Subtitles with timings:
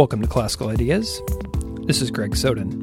[0.00, 1.20] Welcome to Classical Ideas.
[1.82, 2.80] This is Greg Soden.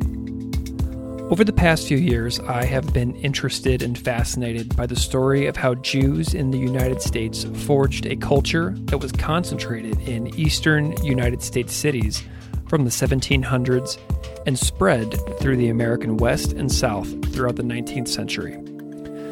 [1.31, 5.55] Over the past few years, I have been interested and fascinated by the story of
[5.55, 11.41] how Jews in the United States forged a culture that was concentrated in eastern United
[11.41, 12.21] States cities
[12.67, 13.97] from the 1700s
[14.45, 18.57] and spread through the American West and South throughout the 19th century.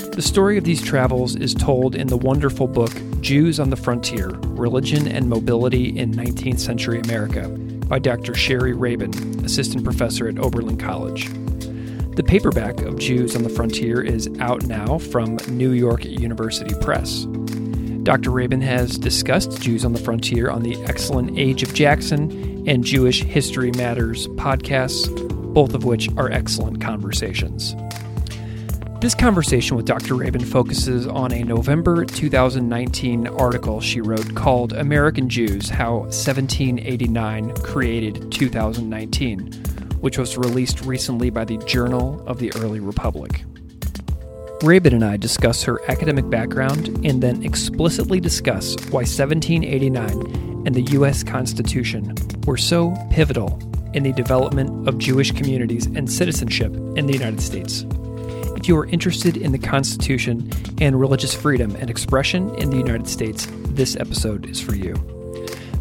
[0.09, 4.29] The story of these travels is told in the wonderful book Jews on the Frontier
[4.29, 7.55] Religion and Mobility in 19th Century America
[7.87, 8.33] by Dr.
[8.33, 11.29] Shari Rabin, assistant professor at Oberlin College.
[12.15, 17.25] The paperback of Jews on the Frontier is out now from New York University Press.
[18.03, 18.31] Dr.
[18.31, 23.23] Rabin has discussed Jews on the Frontier on the excellent Age of Jackson and Jewish
[23.23, 25.09] History Matters podcasts,
[25.53, 27.75] both of which are excellent conversations.
[29.05, 30.15] This conversation with Dr.
[30.15, 38.31] Rabin focuses on a November 2019 article she wrote called American Jews How 1789 Created
[38.31, 39.51] 2019
[39.99, 43.43] which was released recently by the Journal of the Early Republic.
[44.63, 50.91] Rabin and I discuss her academic background and then explicitly discuss why 1789 and the
[50.93, 51.21] U.S.
[51.21, 52.15] Constitution
[52.47, 53.59] were so pivotal
[53.93, 57.85] in the development of Jewish communities and citizenship in the United States.
[58.65, 60.49] If you are interested in the Constitution
[60.81, 64.95] and religious freedom and expression in the United States, this episode is for you.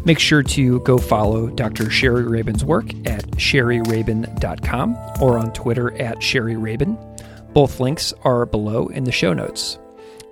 [0.05, 1.89] Make sure to go follow Dr.
[1.89, 6.95] Shari Rabin's work at sharirabin.com or on Twitter at sharirabin.
[7.53, 9.79] Both links are below in the show notes.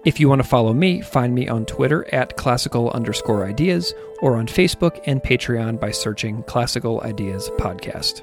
[0.05, 4.35] If you want to follow me, find me on Twitter at classical underscore ideas or
[4.35, 8.21] on Facebook and Patreon by searching Classical Ideas Podcast.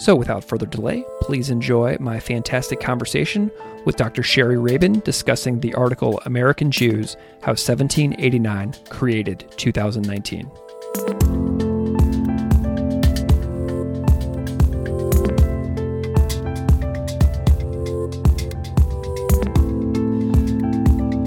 [0.00, 3.50] So, without further delay, please enjoy my fantastic conversation
[3.84, 4.22] with Dr.
[4.22, 10.50] Shari Rabin discussing the article American Jews How 1789 Created 2019.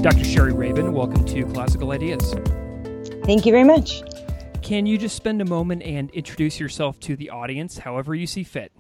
[0.02, 0.26] Dr.
[0.26, 2.34] Shari Rabin, welcome to Classical Ideas.
[3.24, 4.02] Thank you very much.
[4.74, 8.44] Can you just spend a moment and introduce yourself to the audience however you see
[8.44, 8.72] fit?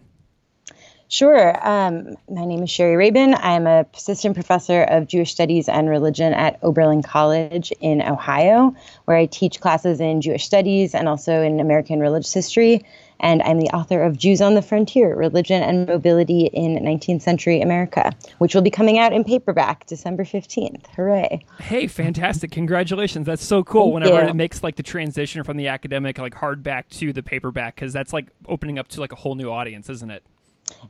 [1.08, 1.56] Sure.
[1.64, 3.36] Um, my name is Shari Rabin.
[3.36, 9.18] I'm a assistant professor of Jewish Studies and Religion at Oberlin College in Ohio, where
[9.18, 12.84] I teach classes in Jewish Studies and also in American Religious History.
[13.23, 17.61] And I'm the author of Jews on the Frontier Religion and Mobility in 19th Century
[17.61, 20.85] America, which will be coming out in paperback December 15th.
[20.88, 21.45] Hooray.
[21.57, 22.51] Hey, fantastic.
[22.51, 23.25] Congratulations.
[23.25, 24.29] That's so cool Thank whenever you.
[24.29, 28.11] it makes like the transition from the academic, like hardback to the paperback, because that's
[28.11, 30.23] like opening up to like a whole new audience, isn't it?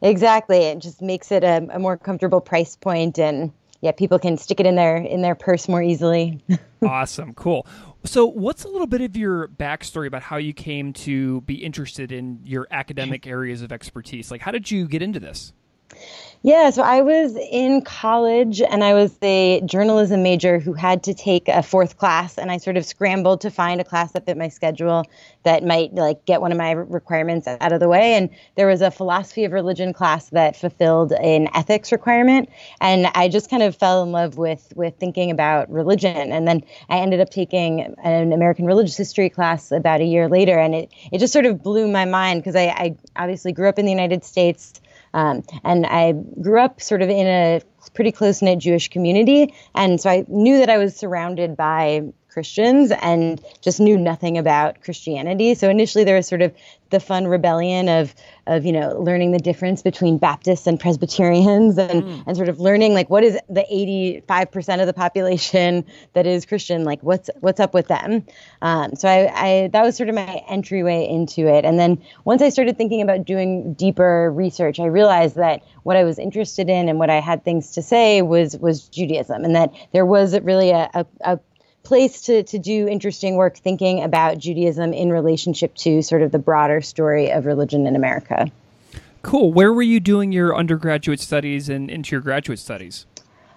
[0.01, 0.57] Exactly.
[0.57, 4.59] It just makes it a, a more comfortable price point and yeah, people can stick
[4.59, 6.41] it in their in their purse more easily.
[6.81, 7.33] awesome.
[7.33, 7.67] Cool.
[8.05, 12.11] So, what's a little bit of your backstory about how you came to be interested
[12.11, 14.29] in your academic areas of expertise?
[14.29, 15.53] Like, how did you get into this?
[16.45, 21.13] Yeah, so I was in college and I was a journalism major who had to
[21.13, 24.35] take a fourth class and I sort of scrambled to find a class that fit
[24.35, 25.05] my schedule
[25.43, 28.81] that might like get one of my requirements out of the way and there was
[28.81, 32.49] a philosophy of religion class that fulfilled an ethics requirement
[32.81, 36.61] and I just kind of fell in love with with thinking about religion and then
[36.89, 40.91] I ended up taking an American religious history class about a year later and it
[41.13, 43.91] it just sort of blew my mind because I, I obviously grew up in the
[43.91, 44.73] United States
[45.13, 47.61] um, and I grew up sort of in a
[47.93, 49.53] pretty close knit Jewish community.
[49.75, 52.01] And so I knew that I was surrounded by
[52.33, 55.53] Christians and just knew nothing about Christianity.
[55.53, 56.53] So initially there was sort of
[56.93, 58.13] the fun rebellion of
[58.45, 62.23] of you know learning the difference between Baptists and Presbyterians and mm.
[62.27, 63.65] and sort of learning like what is the
[64.27, 68.25] 85% of the population that is Christian like what's what's up with them.
[68.61, 71.65] Um, so I, I that was sort of my entryway into it.
[71.65, 76.03] And then once I started thinking about doing deeper research, I realized that what I
[76.03, 79.73] was interested in and what I had things to say was was Judaism and that
[79.93, 81.39] there was really a, a, a
[81.83, 86.39] place to, to do interesting work thinking about Judaism in relationship to sort of the
[86.39, 88.49] broader story of religion in America.
[89.21, 89.53] Cool.
[89.53, 93.05] Where were you doing your undergraduate studies and into your graduate studies?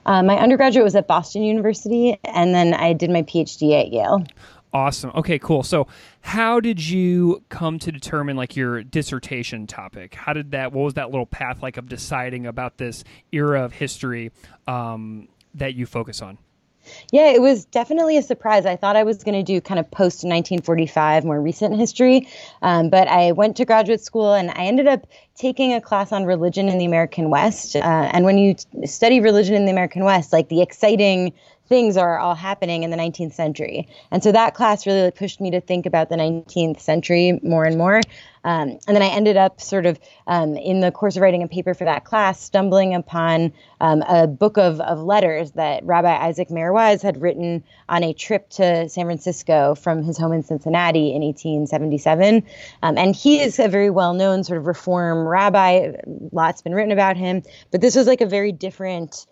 [0.07, 4.25] Uh, my undergraduate was at Boston University, and then I did my PhD at Yale.
[4.73, 5.11] Awesome.
[5.15, 5.63] Okay, cool.
[5.63, 5.89] So,
[6.21, 10.15] how did you come to determine like your dissertation topic?
[10.15, 10.73] How did that?
[10.73, 13.03] What was that little path like of deciding about this
[13.33, 14.31] era of history
[14.69, 16.39] um, that you focus on?
[17.13, 18.67] Yeah, it was definitely a surprise.
[18.67, 22.29] I thought I was going to do kind of post 1945, more recent history,
[22.63, 26.25] um, but I went to graduate school and I ended up taking a class on
[26.25, 27.77] religion in the American West.
[27.77, 27.81] Uh,
[28.13, 28.55] and when you
[28.85, 31.33] study religion in the American West, like the exciting
[31.69, 33.89] things are all happening in the 19th century.
[34.11, 37.77] And so that class really pushed me to think about the 19th century more and
[37.77, 38.01] more.
[38.47, 39.99] Um, and then I ended up sort of
[40.29, 44.29] um, in the course of writing a paper for that class, stumbling upon um, a
[44.29, 48.89] book of, of letters that Rabbi Isaac Mayer Wise had written on a trip to
[48.89, 52.45] San Francisco from his home in Cincinnati in 1877.
[52.85, 55.93] Um, and he is a very well known sort of reform rabbi.
[56.31, 57.43] Lots been written about him,
[57.73, 59.27] but this was like a very different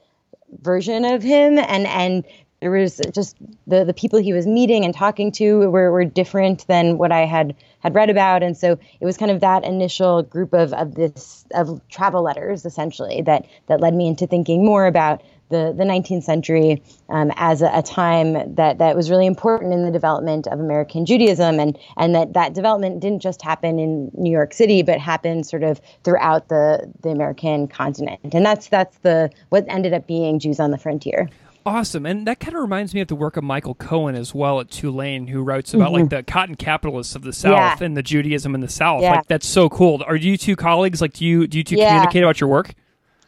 [0.63, 2.25] version of him and and
[2.61, 3.37] there was just
[3.67, 7.27] the the people he was meeting and talking to were, were different than what I
[7.27, 8.43] had had read about.
[8.43, 12.65] And so it was kind of that initial group of of this of travel letters
[12.65, 17.63] essentially that that led me into thinking more about the, the 19th century um, as
[17.63, 21.79] a, a, time that, that was really important in the development of American Judaism, and,
[21.97, 25.81] and that that development didn't just happen in New York City, but happened sort of
[26.03, 28.21] throughout the, the American continent.
[28.33, 31.29] And that's that's the what ended up being Jews on the Frontier.
[31.67, 32.05] Awesome.
[32.05, 34.71] And that kind of reminds me of the work of Michael Cohen as well at
[34.71, 36.03] Tulane, who writes about mm-hmm.
[36.03, 37.77] like the cotton capitalists of the South yeah.
[37.81, 39.01] and the Judaism in the South.
[39.01, 39.17] Yeah.
[39.17, 40.03] Like that's so cool.
[40.07, 41.01] Are you two colleagues?
[41.01, 41.89] Like do you do you two yeah.
[41.89, 42.75] communicate about your work?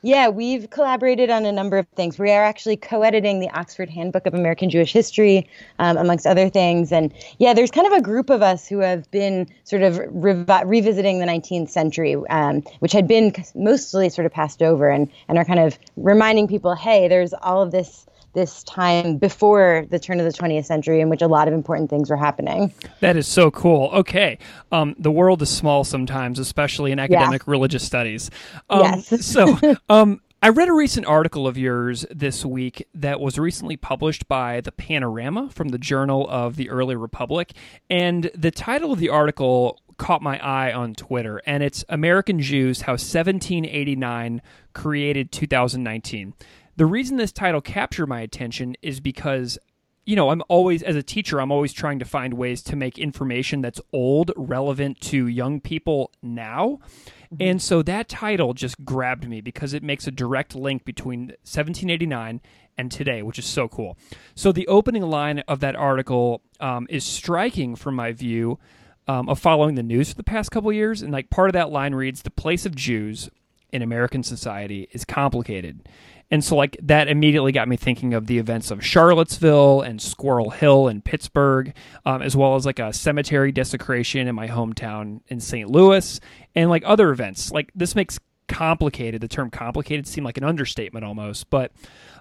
[0.07, 2.17] Yeah, we've collaborated on a number of things.
[2.17, 5.49] We are actually co-editing the Oxford Handbook of American Jewish History,
[5.81, 6.93] um, amongst other things.
[6.93, 11.19] And yeah, there's kind of a group of us who have been sort of revisiting
[11.19, 15.45] the 19th century, um, which had been mostly sort of passed over, and and are
[15.45, 20.27] kind of reminding people, hey, there's all of this this time before the turn of
[20.31, 22.73] the 20th century in which a lot of important things were happening.
[23.01, 23.91] That is so cool.
[23.95, 24.39] Okay.
[24.71, 27.51] Um, the world is small sometimes, especially in academic yeah.
[27.51, 28.31] religious studies.
[28.69, 29.27] Um, yes.
[29.27, 34.29] so, um, I read a recent article of yours this week that was recently published
[34.29, 37.53] by the Panorama from the Journal of the Early Republic.
[37.89, 42.83] And the title of the article caught my eye on Twitter, and it's American Jews
[42.83, 44.43] How 1789
[44.75, 46.35] Created 2019
[46.77, 49.59] the reason this title captured my attention is because
[50.07, 52.97] you know, I'm always, as a teacher, I'm always trying to find ways to make
[52.97, 56.79] information that's old relevant to young people now.
[57.25, 57.37] Mm-hmm.
[57.41, 62.41] And so that title just grabbed me because it makes a direct link between 1789
[62.79, 63.99] and today, which is so cool.
[64.37, 68.61] So the opening line of that article um, is striking from my view
[69.09, 71.03] um, of following the news for the past couple years.
[71.03, 73.29] And like part of that line reads, "The place of Jews
[73.73, 75.89] in American society is complicated."
[76.31, 80.51] And so, like, that immediately got me thinking of the events of Charlottesville and Squirrel
[80.51, 81.73] Hill in Pittsburgh,
[82.05, 85.71] um, as well as like a cemetery desecration in my hometown in St.
[85.71, 86.21] Louis,
[86.55, 87.53] and like other events.
[87.53, 88.19] Like, this makes
[88.49, 91.51] complicated, the term complicated, seem like an understatement almost.
[91.51, 91.73] But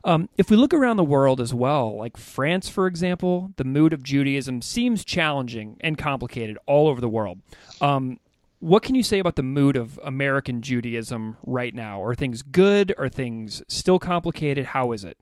[0.04, 3.94] um, if we look around the world as well, like France, for example, the mood
[3.94, 7.40] of Judaism seems challenging and complicated all over the world.
[7.82, 8.20] Um,
[8.66, 12.04] what can you say about the mood of American Judaism right now?
[12.04, 12.96] Are things good?
[12.98, 14.66] Are things still complicated?
[14.66, 15.20] How is it?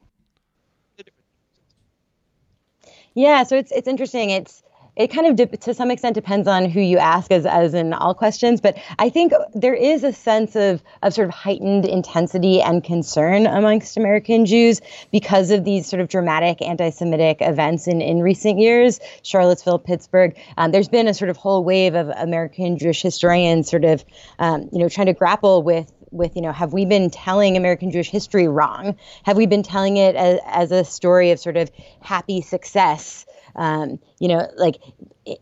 [3.14, 4.30] Yeah, so it's it's interesting.
[4.30, 4.63] It's
[4.96, 7.94] it kind of de- to some extent depends on who you ask as as in
[7.94, 12.62] all questions but i think there is a sense of of sort of heightened intensity
[12.62, 14.82] and concern amongst american jews
[15.12, 20.36] because of these sort of dramatic anti-semitic events in in recent years charlottesville pittsburgh.
[20.58, 24.04] Um, there's been a sort of whole wave of american jewish historians sort of
[24.40, 27.90] um, you know trying to grapple with with you know have we been telling american
[27.92, 28.96] jewish history wrong?
[29.24, 31.72] Have we been telling it as, as a story of sort of
[32.02, 34.78] happy success um, you know, like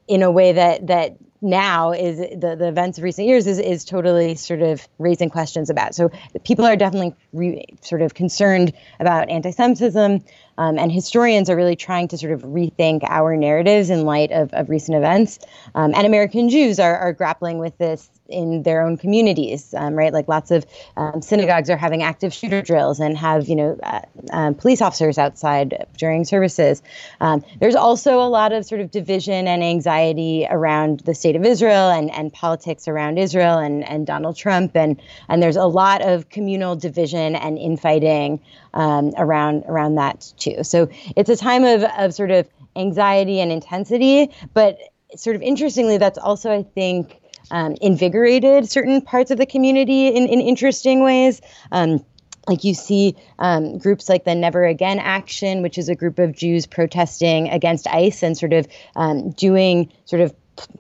[0.08, 3.84] in a way that that now is the, the events of recent years is, is
[3.84, 5.96] totally sort of raising questions about.
[5.96, 6.12] So
[6.44, 10.24] people are definitely re, sort of concerned about anti-Semitism,
[10.58, 14.54] um, and historians are really trying to sort of rethink our narratives in light of,
[14.54, 15.40] of recent events.
[15.74, 20.14] Um, and American Jews are, are grappling with this in their own communities, um, right?
[20.14, 20.66] Like lots of
[20.98, 25.18] um, synagogues are having active shooter drills and have, you know, uh, um, police officers
[25.18, 26.82] outside during services.
[27.20, 31.46] Um, there's also a lot of sort of division and anxiety around the state of
[31.46, 34.76] Israel and, and politics around Israel and, and Donald Trump.
[34.76, 38.40] And, and there's a lot of communal division and infighting
[38.74, 40.64] um, around, around that too.
[40.64, 44.78] So it's a time of, of sort of anxiety and intensity, but
[45.16, 50.28] sort of interestingly, that's also, I think, um, invigorated certain parts of the community in,
[50.28, 51.42] in interesting ways.
[51.72, 52.06] Um,
[52.48, 56.36] like you see um, groups like the Never Again Action, which is a group of
[56.36, 60.34] Jews protesting against ICE and sort of um, doing sort of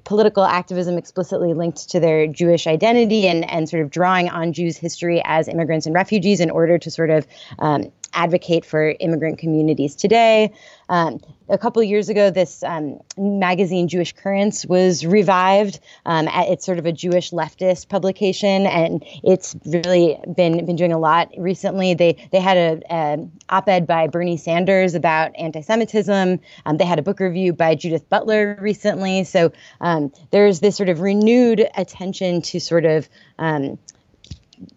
[0.03, 4.77] political activism explicitly linked to their Jewish identity and, and sort of drawing on Jews'
[4.77, 7.27] history as immigrants and refugees in order to sort of
[7.59, 10.53] um, advocate for immigrant communities today.
[10.89, 15.79] Um, a couple years ago, this um, magazine, Jewish Currents, was revived.
[16.05, 20.99] Um, it's sort of a Jewish leftist publication, and it's really been been doing a
[20.99, 21.93] lot recently.
[21.93, 26.39] They they had a, a op-ed by Bernie Sanders about anti-Semitism.
[26.65, 29.23] Um, they had a book review by Judith Butler recently.
[29.23, 29.51] So
[29.81, 33.77] um, there's this sort of renewed attention to sort of um,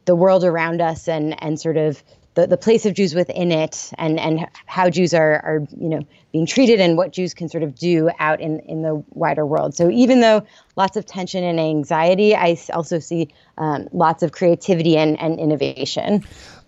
[0.06, 2.02] the world around us and and sort of
[2.34, 6.00] the, the place of Jews within it and, and how Jews are, are you know
[6.32, 9.74] being treated and what Jews can sort of do out in, in the wider world.
[9.74, 10.44] So even though
[10.76, 16.24] lots of tension and anxiety, I also see um, lots of creativity and, and innovation.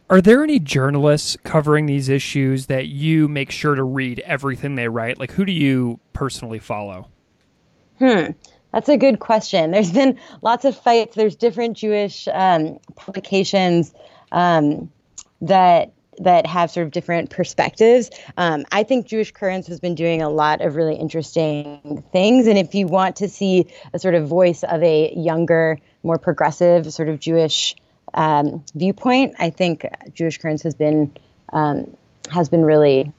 [0.08, 4.86] Are there any journalists covering these issues that you make sure to read everything they
[4.86, 5.18] write?
[5.18, 7.08] Like who do you personally follow?
[7.98, 8.30] Hmm.
[8.72, 9.70] That's a good question.
[9.72, 11.16] There's been lots of fights.
[11.16, 13.92] There's different Jewish um, publications.
[14.30, 14.90] Um,
[15.40, 18.10] that that have sort of different perspectives.
[18.36, 22.46] Um, I think Jewish Currents has been doing a lot of really interesting things.
[22.46, 26.90] And if you want to see a sort of voice of a younger, more progressive
[26.92, 27.76] sort of Jewish
[28.14, 31.14] um, viewpoint, I think Jewish Currents has been
[31.52, 31.94] um,
[32.30, 33.12] has been really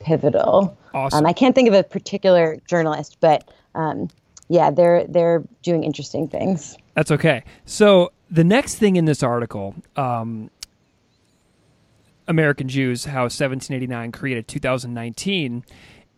[0.00, 0.76] pivotal.
[0.92, 1.20] Awesome.
[1.20, 4.08] Um, I can't think of a particular journalist, but um,
[4.48, 6.76] yeah, they're they're doing interesting things.
[6.94, 7.42] That's okay.
[7.64, 10.50] So the next thing in this article, um,
[12.26, 15.64] American Jews, how 1789 created 2019,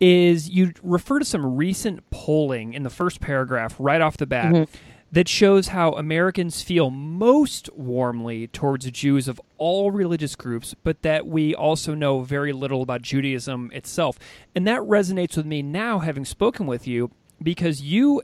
[0.01, 4.53] is you refer to some recent polling in the first paragraph right off the bat
[4.53, 4.77] mm-hmm.
[5.11, 11.27] that shows how Americans feel most warmly towards Jews of all religious groups, but that
[11.27, 14.19] we also know very little about Judaism itself.
[14.55, 17.11] And that resonates with me now, having spoken with you,
[17.43, 18.23] because you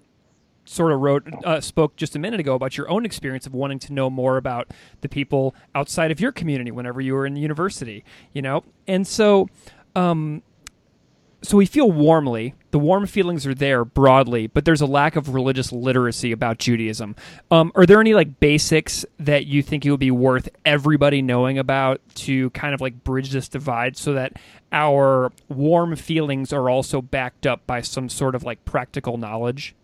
[0.64, 3.78] sort of wrote uh, spoke just a minute ago about your own experience of wanting
[3.80, 7.40] to know more about the people outside of your community whenever you were in the
[7.40, 8.64] university you know?
[8.86, 9.48] And so
[9.96, 10.42] um
[11.44, 15.34] so we feel warmly the warm feelings are there broadly but there's a lack of
[15.34, 17.16] religious literacy about judaism.
[17.50, 21.58] Um, are there any like basics that you think it would be worth everybody knowing
[21.58, 24.34] about to kind of like bridge this divide so that
[24.70, 29.74] our warm feelings are also backed up by some sort of like practical knowledge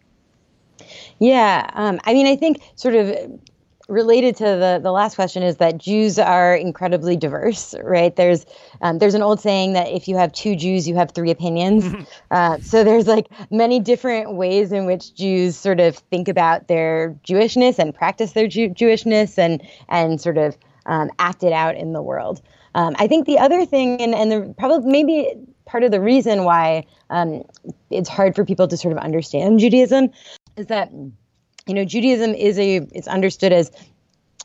[1.19, 3.41] yeah, um, I mean, I think sort of
[3.89, 8.15] related to the the last question is that Jews are incredibly diverse, right?
[8.15, 8.45] There's
[8.83, 12.07] um, there's an old saying that if you have two Jews, you have three opinions.
[12.31, 17.17] uh, so there's like many different ways in which Jews sort of think about their
[17.27, 20.57] Jewishness and practice their Jew- Jewishness and and sort of
[20.87, 22.43] um, act it out in the world.
[22.75, 25.33] Um, I think the other thing, and, and the probably maybe
[25.65, 27.43] part of the reason why um,
[27.91, 30.11] it's hard for people to sort of understand Judaism
[30.59, 33.71] is that you know Judaism is a it's understood as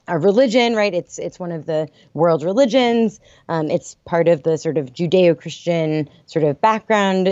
[0.07, 0.93] a religion, right?
[0.93, 3.19] It's it's one of the world religions.
[3.47, 7.29] Um, it's part of the sort of Judeo-Christian sort of background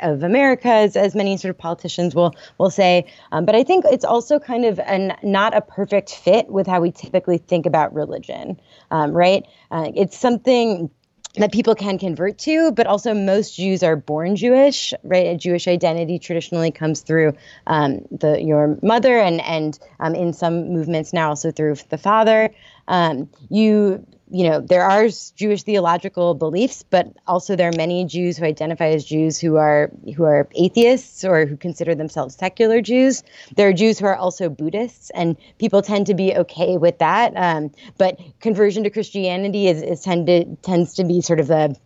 [0.00, 3.06] of America, as, as many sort of politicians will will say.
[3.32, 6.80] Um, but I think it's also kind of an not a perfect fit with how
[6.80, 8.58] we typically think about religion,
[8.90, 9.46] um, right?
[9.70, 10.90] Uh, it's something
[11.36, 15.26] that people can convert to, but also most Jews are born Jewish, right?
[15.26, 17.34] A Jewish identity traditionally comes through
[17.66, 22.54] um, the your mother, and and um, in some movements now also through the father.
[22.88, 28.36] Um, you you know there are Jewish theological beliefs, but also there are many Jews
[28.36, 33.22] who identify as Jews who are who are atheists or who consider themselves secular Jews.
[33.56, 37.32] There are Jews who are also Buddhists, and people tend to be okay with that.
[37.36, 41.76] Um, but conversion to Christianity is, is tended tends to be sort of a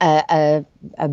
[0.00, 0.64] a,
[0.98, 1.10] a,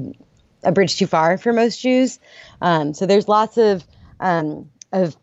[0.64, 2.20] a bridge too far for most Jews.
[2.62, 3.86] Um, so there's lots of
[4.20, 5.16] um, of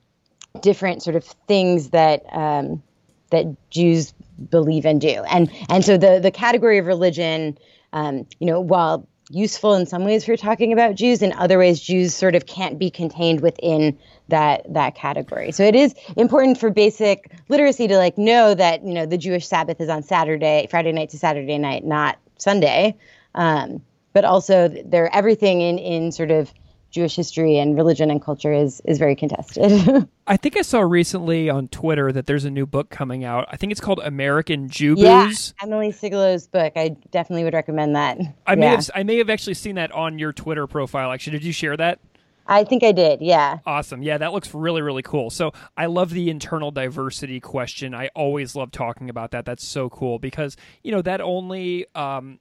[0.60, 2.82] different sort of things that um,
[3.30, 4.14] that Jews
[4.50, 5.22] believe and do.
[5.28, 7.58] And and so the the category of religion,
[7.92, 11.80] um, you know, while useful in some ways for talking about Jews, in other ways
[11.80, 13.98] Jews sort of can't be contained within
[14.28, 15.52] that that category.
[15.52, 19.46] So it is important for basic literacy to like know that you know the Jewish
[19.46, 22.96] Sabbath is on Saturday, Friday night to Saturday night, not Sunday.
[23.34, 26.52] Um, but also there everything in in sort of
[26.94, 30.08] Jewish history and religion and culture is is very contested.
[30.26, 33.46] I think I saw recently on Twitter that there's a new book coming out.
[33.50, 36.72] I think it's called American Jew Yeah, Emily Sigalow's book.
[36.76, 38.18] I definitely would recommend that.
[38.46, 38.54] I yeah.
[38.54, 41.10] may have I may have actually seen that on your Twitter profile.
[41.10, 41.98] Actually, did you share that?
[42.46, 43.58] I think I did, yeah.
[43.64, 44.02] Awesome.
[44.02, 45.30] Yeah, that looks really, really cool.
[45.30, 47.94] So I love the internal diversity question.
[47.94, 49.46] I always love talking about that.
[49.46, 52.38] That's so cool because, you know, that only um,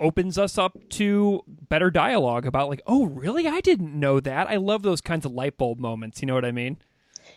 [0.00, 3.46] opens us up to better dialogue about like, oh, really?
[3.46, 4.48] I didn't know that.
[4.48, 6.20] I love those kinds of light bulb moments.
[6.22, 6.76] You know what I mean?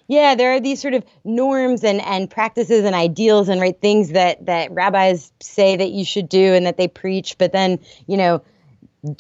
[0.08, 4.12] Yeah, there are these sort of norms and, and practices and ideals and right things
[4.12, 8.18] that that rabbis say that you should do and that they preach, but then you
[8.18, 8.42] know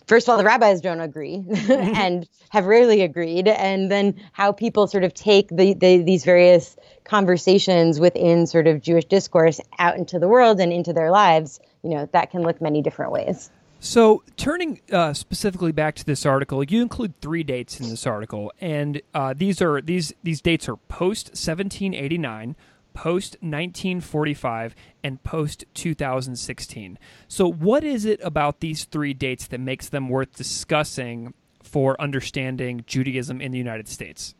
[0.07, 3.47] first of all, the rabbis don't agree and have rarely agreed.
[3.47, 8.81] And then how people sort of take the, the, these various conversations within sort of
[8.81, 12.61] Jewish discourse out into the world and into their lives, you know, that can look
[12.61, 13.49] many different ways.
[13.83, 18.53] So, turning uh, specifically back to this article, you include three dates in this article,
[18.61, 22.55] and uh, these are these these dates are post 1789,
[22.93, 26.99] post 1945 and post 2016.
[27.27, 31.33] So, what is it about these three dates that makes them worth discussing
[31.63, 34.35] for understanding Judaism in the United States?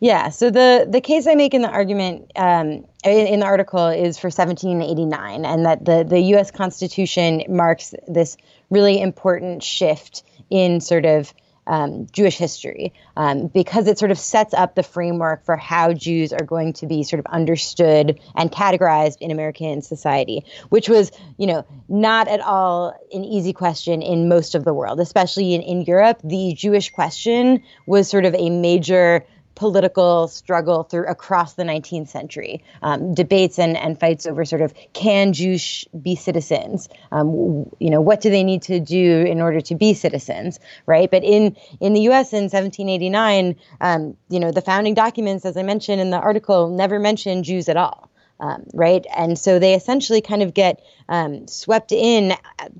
[0.00, 3.86] Yeah, so the, the case I make in the argument um, in, in, the article
[3.88, 6.50] is for 1789, and that the, the U.S.
[6.50, 8.38] Constitution marks this
[8.70, 11.34] really important shift in sort of
[11.66, 16.32] um, Jewish history um, because it sort of sets up the framework for how Jews
[16.32, 21.46] are going to be sort of understood and categorized in American society, which was, you
[21.46, 25.82] know, not at all an easy question in most of the world, especially in, in
[25.82, 26.20] Europe.
[26.24, 32.62] The Jewish question was sort of a major political struggle through across the 19th century,
[32.82, 36.88] um, debates and, and fights over sort of can Jews be citizens?
[37.12, 41.10] Um, you know, what do they need to do in order to be citizens, right?
[41.10, 42.32] But in in the U.S.
[42.32, 46.98] in 1789, um, you know, the founding documents, as I mentioned in the article, never
[46.98, 48.09] mention Jews at all
[48.40, 49.04] um, right?
[49.14, 52.34] And so they essentially kind of get um, swept in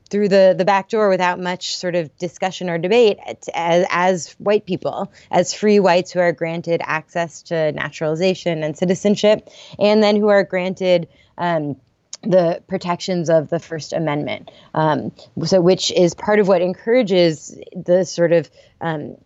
[0.08, 3.18] through the, the back door without much sort of discussion or debate
[3.54, 9.48] as, as white people, as free whites who are granted access to naturalization and citizenship,
[9.78, 11.08] and then who are granted.
[11.38, 11.76] Um,
[12.22, 15.10] the protections of the First Amendment, um,
[15.42, 18.50] so which is part of what encourages the sort of
[18.82, 19.16] um,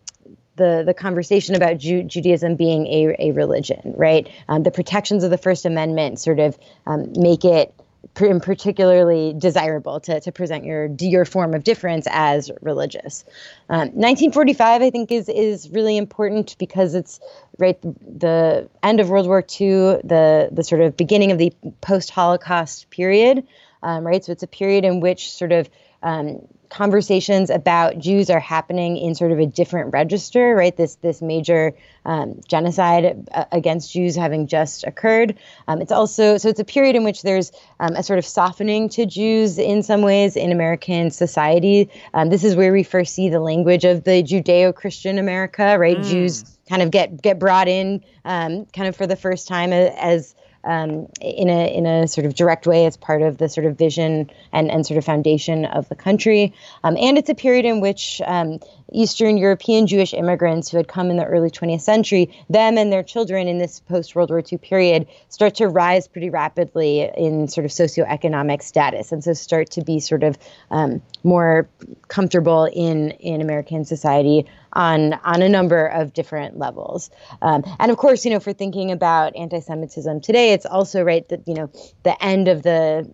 [0.55, 4.29] the the conversation about Ju- Judaism being a, a religion, right?
[4.47, 7.73] Um, the protections of the First Amendment sort of um, make it
[8.13, 13.25] particularly desirable to, to present your your form of difference as religious.
[13.69, 17.19] Um, 1945, I think, is is really important because it's
[17.57, 22.09] right the end of World War II, the the sort of beginning of the post
[22.09, 23.45] Holocaust period,
[23.83, 24.23] um, right?
[24.23, 25.69] So it's a period in which sort of
[26.05, 30.75] um, conversations about Jews are happening in sort of a different register, right?
[30.75, 31.73] This this major
[32.05, 35.37] um, genocide uh, against Jews having just occurred.
[35.67, 38.89] Um, it's also so it's a period in which there's um, a sort of softening
[38.89, 41.89] to Jews in some ways in American society.
[42.13, 45.97] Um, this is where we first see the language of the Judeo-Christian America, right?
[45.97, 46.09] Mm.
[46.09, 50.35] Jews kind of get get brought in um, kind of for the first time as
[50.65, 53.77] um, in a in a sort of direct way as part of the sort of
[53.77, 56.53] vision and, and sort of foundation of the country.
[56.83, 58.59] Um, and it's a period in which um,
[58.91, 63.03] Eastern European Jewish immigrants who had come in the early 20th century, them and their
[63.03, 67.65] children in this post World War II period start to rise pretty rapidly in sort
[67.65, 70.37] of socioeconomic status, and so start to be sort of
[70.71, 71.67] um, more
[72.07, 77.09] comfortable in in American society on on a number of different levels.
[77.41, 81.47] Um, and of course, you know, for thinking about anti-Semitism today, it's also right that
[81.47, 81.71] you know
[82.03, 83.11] the end of the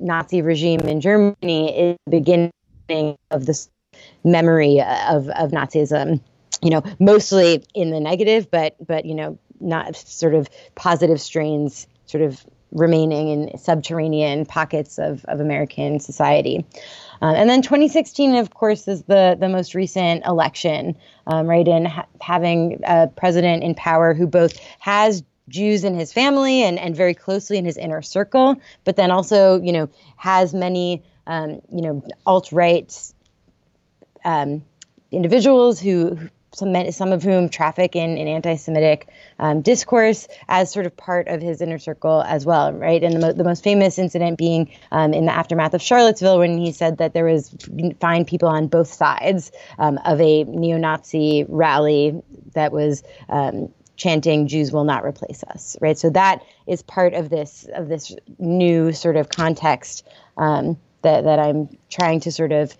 [0.00, 3.68] Nazi regime in Germany is the beginning of this
[4.26, 6.20] memory of, of Nazism,
[6.62, 11.86] you know, mostly in the negative, but, but, you know, not sort of positive strains
[12.06, 16.66] sort of remaining in subterranean pockets of, of American society.
[17.22, 21.66] Um, and then 2016, of course, is the, the most recent election, um, right?
[21.66, 26.78] And ha- having a president in power who both has Jews in his family and,
[26.78, 31.60] and very closely in his inner circle, but then also, you know, has many, um,
[31.72, 33.12] you know, alt right
[34.26, 34.62] um,
[35.12, 36.18] individuals who,
[36.52, 39.08] some, some of whom traffic in, in anti-Semitic
[39.38, 43.02] um, discourse as sort of part of his inner circle as well, right?
[43.02, 46.58] And the, mo- the most famous incident being um, in the aftermath of Charlottesville when
[46.58, 47.54] he said that there was
[48.00, 52.20] fine people on both sides um, of a neo-Nazi rally
[52.54, 55.98] that was um, chanting "Jews will not replace us," right?
[55.98, 61.38] So that is part of this of this new sort of context um, that that
[61.38, 62.76] I'm trying to sort of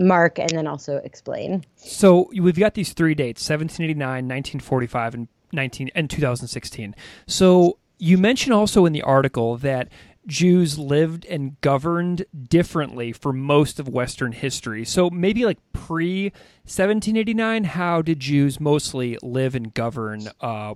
[0.00, 1.64] mark and then also explain.
[1.76, 6.94] So we've got these three dates 1789, 1945, and 19 and 2016.
[7.26, 9.88] So you mentioned also in the article that
[10.26, 14.84] Jews lived and governed differently for most of Western history.
[14.84, 16.24] So maybe like pre
[16.64, 20.74] 1789, how did Jews mostly live and govern, uh,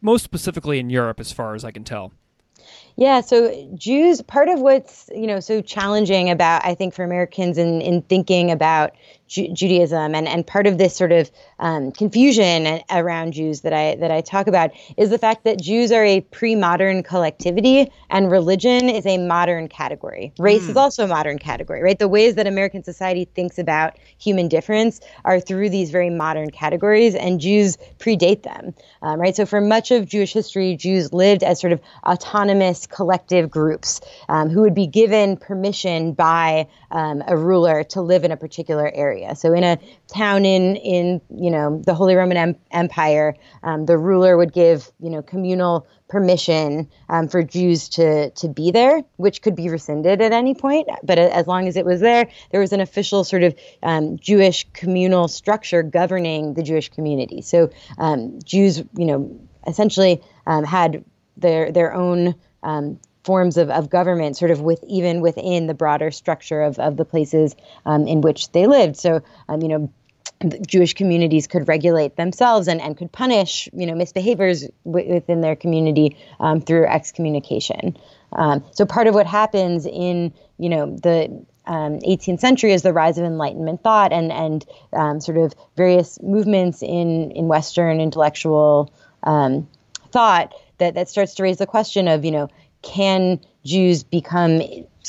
[0.00, 2.12] most specifically in Europe, as far as I can tell?
[2.96, 7.58] Yeah, so Jews, part of what's you know so challenging about I think for Americans
[7.58, 8.92] in in thinking about
[9.26, 13.96] Ju- Judaism and and part of this sort of um, confusion around Jews that I
[13.96, 18.88] that I talk about is the fact that Jews are a pre-modern collectivity and religion
[18.88, 20.32] is a modern category.
[20.38, 20.68] Race mm.
[20.68, 20.78] is hmm.
[20.78, 21.98] also a modern category, right?
[21.98, 27.14] The ways that American society thinks about human difference are through these very modern categories,
[27.14, 29.34] and Jews predate them, um, right?
[29.34, 34.50] So for much of Jewish history, Jews lived as sort of autonomous collective groups um,
[34.50, 39.23] who would be given permission by um, a ruler to live in a particular area.
[39.32, 43.96] So in a town in in you know the Holy Roman em- Empire, um, the
[43.96, 49.40] ruler would give you know communal permission um, for Jews to to be there, which
[49.40, 50.88] could be rescinded at any point.
[51.02, 54.66] But as long as it was there, there was an official sort of um, Jewish
[54.72, 57.40] communal structure governing the Jewish community.
[57.40, 61.04] So um, Jews, you know, essentially um, had
[61.36, 66.10] their their own um, forms of, of government sort of with even within the broader
[66.10, 67.56] structure of, of the places
[67.86, 68.96] um, in which they lived.
[68.96, 69.92] So, um, you know,
[70.66, 75.56] Jewish communities could regulate themselves and, and could punish, you know, misbehaviors w- within their
[75.56, 77.96] community um, through excommunication.
[78.32, 82.92] Um, so part of what happens in, you know, the um, 18th century is the
[82.92, 88.92] rise of Enlightenment thought and and um, sort of various movements in in Western intellectual
[89.22, 89.66] um,
[90.10, 92.48] thought that that starts to raise the question of, you know,
[92.84, 94.60] can Jews become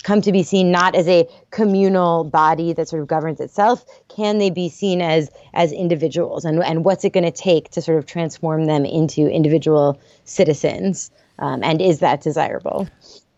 [0.04, 3.86] come to be seen not as a communal body that sort of governs itself?
[4.08, 6.46] Can they be seen as as individuals?
[6.46, 11.12] And and what's it going to take to sort of transform them into individual citizens?
[11.40, 12.88] Um, and is that desirable?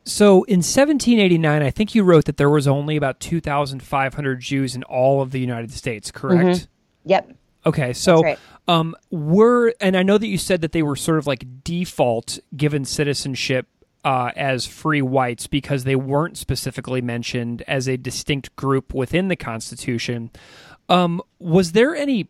[0.03, 4.83] So in 1789, I think you wrote that there was only about 2,500 Jews in
[4.83, 6.45] all of the United States, correct?
[6.45, 7.09] Mm-hmm.
[7.09, 7.33] Yep.
[7.65, 8.39] Okay, so right.
[8.69, 12.39] um, were and I know that you said that they were sort of like default
[12.55, 13.67] given citizenship
[14.07, 19.35] uh, as free whites because they weren't specifically mentioned as a distinct group within the
[19.35, 20.31] Constitution.
[20.87, 22.29] Um, was there any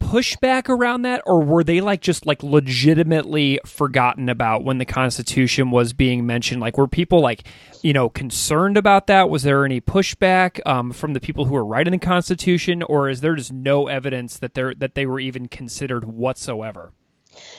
[0.00, 5.70] pushback around that, or were they like just like legitimately forgotten about when the Constitution
[5.70, 6.62] was being mentioned?
[6.62, 7.46] Like, were people like,
[7.82, 9.28] you know, concerned about that?
[9.28, 13.20] Was there any pushback um, from the people who were writing the Constitution, or is
[13.20, 16.94] there just no evidence that they that they were even considered whatsoever?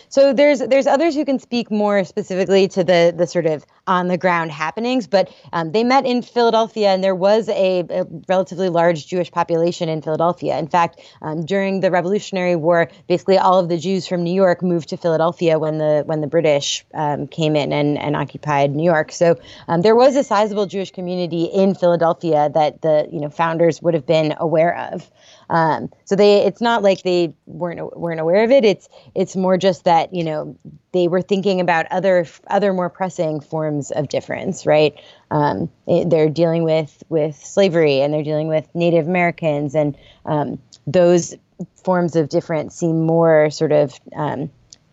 [0.10, 4.08] So there's there's others who can speak more specifically to the the sort of on
[4.08, 8.70] the ground happenings, but um, they met in Philadelphia, and there was a, a, relatively
[8.70, 10.58] large Jewish population in Philadelphia.
[10.58, 14.62] In fact, um, during the Revolutionary War, basically all of the Jews from New York
[14.62, 18.84] moved to Philadelphia when the when the British um, came in and, and occupied New
[18.84, 19.12] York.
[19.12, 23.82] So um, there was a sizable Jewish community in Philadelphia that the you know founders
[23.82, 25.10] would have been aware of.
[25.50, 28.66] Um, so they, it's not like they weren't weren't aware of it.
[28.66, 30.58] It's it's more just that you know
[30.92, 34.94] they were thinking about other other more pressing forms of difference, right?
[35.32, 40.60] Um, it, they're dealing with with slavery and they're dealing with Native Americans, and um,
[40.86, 41.36] those
[41.84, 44.50] forms of difference seem more sort of um,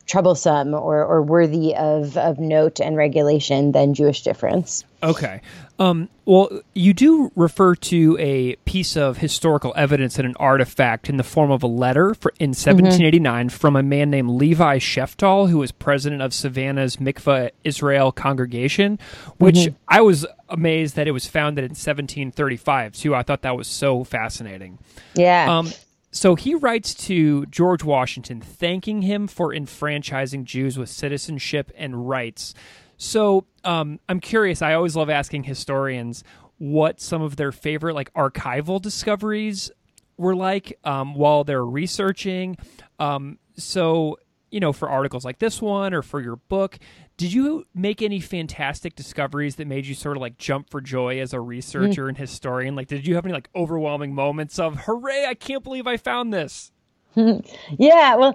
[0.07, 4.85] troublesome or, or worthy of, of note and regulation than Jewish difference.
[5.03, 5.41] Okay.
[5.79, 11.17] Um, well, you do refer to a piece of historical evidence and an artifact in
[11.17, 13.57] the form of a letter for, in 1789 mm-hmm.
[13.57, 19.01] from a man named Levi Sheftall, who was president of Savannah's Mickve Israel congregation,
[19.39, 19.77] which mm-hmm.
[19.89, 23.15] I was amazed that it was founded in 1735, too.
[23.15, 24.79] I thought that was so fascinating.
[25.15, 25.59] Yeah.
[25.59, 25.73] Um,
[26.13, 32.55] so he writes to George Washington thanking him for enfranchising Jews with citizenship and rights.
[32.97, 34.63] So um, I'm curious.
[34.63, 36.25] I always love asking historians
[36.59, 39.71] what some of their favorite like archival discoveries
[40.17, 42.57] were like um, while they're researching.
[42.99, 44.19] Um, so
[44.55, 46.79] you know, for articles like this one or for your book,
[47.17, 51.19] did you make any fantastic discoveries that made you sort of like jump for joy
[51.19, 52.11] as a researcher mm.
[52.11, 52.77] and historian?
[52.77, 56.33] Like, did you have any like overwhelming moments of hooray, I can't believe I found
[56.33, 56.71] this?
[57.79, 58.35] yeah, well,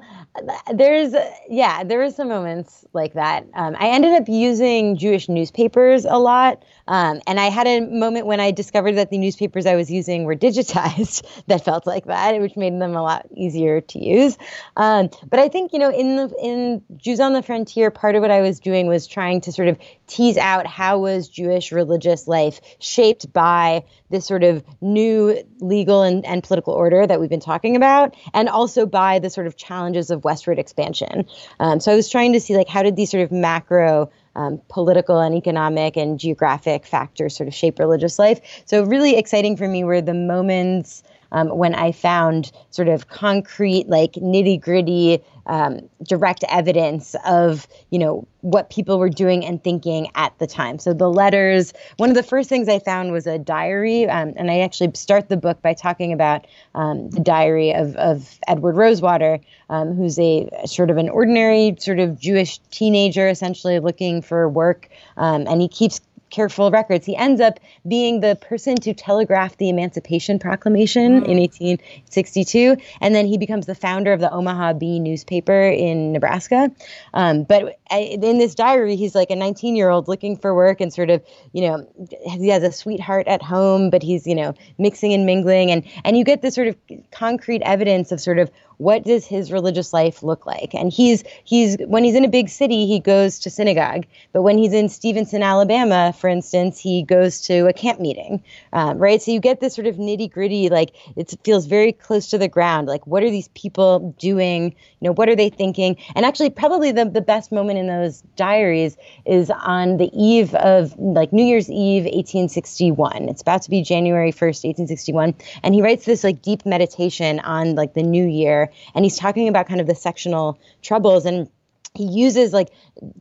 [0.73, 1.13] there's
[1.49, 3.45] yeah, there were some moments like that.
[3.53, 8.25] Um, I ended up using Jewish newspapers a lot, um, and I had a moment
[8.25, 12.39] when I discovered that the newspapers I was using were digitized that felt like that,
[12.39, 14.37] which made them a lot easier to use.
[14.77, 18.21] Um, but I think you know, in the in Jews on the Frontier, part of
[18.21, 22.27] what I was doing was trying to sort of tease out how was Jewish religious
[22.27, 27.39] life shaped by this sort of new legal and, and political order that we've been
[27.39, 31.25] talking about, and also by the sort of challenges of westward expansion.
[31.59, 34.61] Um, so I was trying to see like how did these sort of macro um,
[34.69, 38.39] political and economic and geographic factors sort of shape religious life.
[38.65, 43.87] So really exciting for me were the moments um, when I found sort of concrete,
[43.87, 50.09] like nitty gritty, um, direct evidence of you know what people were doing and thinking
[50.15, 50.79] at the time.
[50.79, 51.73] So the letters.
[51.97, 55.27] One of the first things I found was a diary, um, and I actually start
[55.27, 59.39] the book by talking about um, the diary of of Edward Rosewater,
[59.69, 64.89] um, who's a sort of an ordinary sort of Jewish teenager, essentially looking for work,
[65.17, 67.05] um, and he keeps careful records.
[67.05, 71.27] He ends up being the person to telegraph the Emancipation Proclamation mm.
[71.27, 76.71] in 1862, and then he becomes the founder of the Omaha Bee newspaper in Nebraska.
[77.13, 80.93] Um, but in this diary, he's like a 19 year old looking for work and
[80.93, 81.87] sort of, you know,
[82.23, 86.17] he has a sweetheart at home, but he's, you know, mixing and mingling, and and
[86.17, 86.77] you get this sort of
[87.11, 90.73] concrete evidence of sort of what does his religious life look like?
[90.73, 94.57] And he's he's when he's in a big city, he goes to synagogue, but when
[94.57, 99.21] he's in Stevenson, Alabama, for instance, he goes to a camp meeting, um, right?
[99.21, 102.47] So you get this sort of nitty gritty, like it feels very close to the
[102.47, 102.87] ground.
[102.87, 104.73] Like what are these people doing?
[105.01, 105.97] You know, what are they thinking?
[106.15, 110.97] And actually, probably the the best moment in those diaries is on the eve of
[110.97, 113.27] like New Year's Eve, 1861.
[113.27, 117.75] It's about to be January 1st, 1861, and he writes this like deep meditation on
[117.75, 121.49] like the new year and he's talking about kind of the sectional troubles and
[121.95, 122.69] he uses like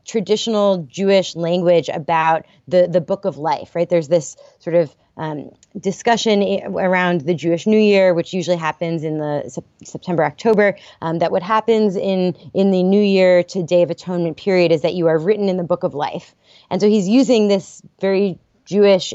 [0.05, 3.89] traditional Jewish language about the the book of life, right?
[3.89, 9.19] There's this sort of um, discussion around the Jewish New Year, which usually happens in
[9.19, 10.77] the September October.
[11.03, 14.83] Um, that what happens in in the New Year to Day of Atonement period is
[14.83, 16.35] that you are written in the book of life,
[16.71, 19.15] and so he's using this very Jewish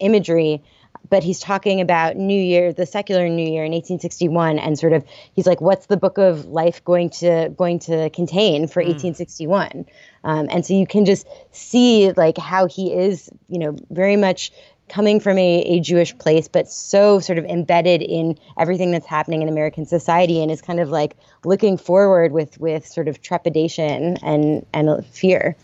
[0.00, 0.62] imagery
[1.10, 5.04] but he's talking about New Year, the secular New Year in 1861, and sort of
[5.34, 8.88] he's like, what's the book of life going to going to contain for mm.
[8.88, 9.86] 1861?
[10.24, 14.52] Um, and so you can just see like how he is, you know, very much
[14.88, 19.42] coming from a, a Jewish place, but so sort of embedded in everything that's happening
[19.42, 24.16] in American society, and is kind of like looking forward with with sort of trepidation
[24.22, 25.56] and and fear.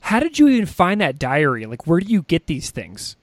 [0.00, 1.66] How did you even find that diary?
[1.66, 3.16] Like, where do you get these things?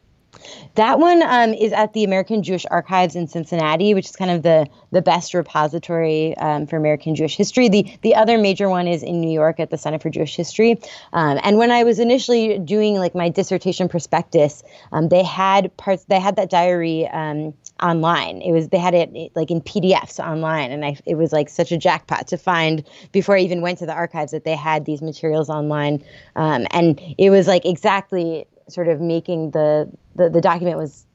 [0.76, 4.44] That one um, is at the American Jewish Archives in Cincinnati, which is kind of
[4.44, 7.70] the the best repository um, for American Jewish history.
[7.70, 10.80] The the other major one is in New York at the Center for Jewish History.
[11.14, 16.06] Um, and when I was initially doing like my dissertation prospectus, um, they had parts.
[16.06, 18.42] They had that diary um, online.
[18.42, 21.72] It was they had it like in PDFs online, and I it was like such
[21.72, 25.02] a jackpot to find before I even went to the archives that they had these
[25.02, 26.04] materials online.
[26.36, 31.06] Um, and it was like exactly sort of making the, the the document was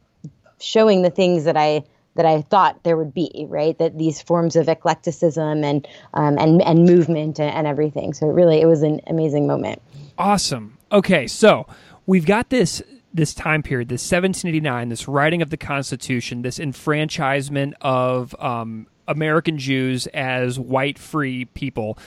[0.61, 1.85] showing the things that I
[2.17, 3.79] that I thought there would be, right?
[3.79, 8.13] That these forms of eclecticism and um, and and movement and, and everything.
[8.13, 9.81] So really, it was an amazing moment.
[10.19, 10.79] Awesome.
[10.93, 11.67] Okay, so
[12.07, 12.83] we've got this
[13.13, 19.59] this time period, this 1789, this writing of the Constitution, this enfranchisement of um, American
[19.59, 21.99] Jews as white free people.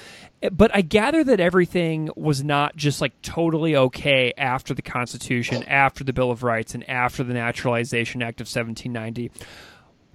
[0.52, 6.04] But I gather that everything was not just like totally okay after the Constitution, after
[6.04, 9.32] the Bill of Rights, and after the Naturalization Act of 1790.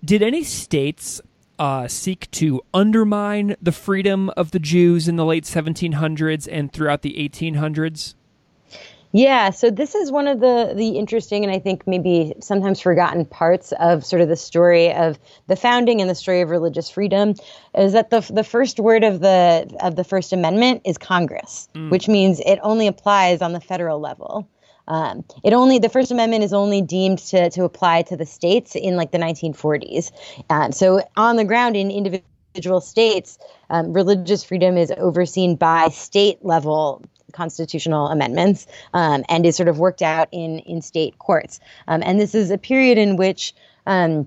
[0.04, 1.20] Did any states
[1.58, 7.02] uh, seek to undermine the freedom of the Jews in the late 1700s and throughout
[7.02, 8.14] the 1800s?
[9.12, 13.24] Yeah, so this is one of the the interesting and I think maybe sometimes forgotten
[13.24, 17.34] parts of sort of the story of the founding and the story of religious freedom
[17.74, 21.90] is that the the first word of the of the First Amendment is Congress, mm.
[21.90, 24.46] which means it only applies on the federal level.
[24.88, 28.76] Um, it only the First Amendment is only deemed to to apply to the states
[28.76, 30.12] in like the 1940s.
[30.50, 33.38] Um, so on the ground in individual states,
[33.70, 39.78] um, religious freedom is overseen by state level constitutional amendments um, and is sort of
[39.78, 41.60] worked out in in state courts.
[41.86, 43.54] Um, and this is a period in which,
[43.86, 44.26] um,